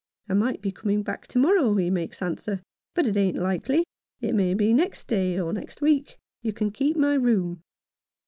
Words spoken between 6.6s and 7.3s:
keep my